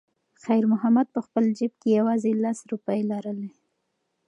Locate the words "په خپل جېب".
1.15-1.73